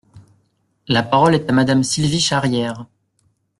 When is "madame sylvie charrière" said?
1.53-2.87